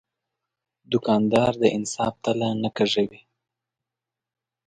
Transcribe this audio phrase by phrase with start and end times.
[0.91, 3.21] دوکاندار د انصاف تله نه کږوي.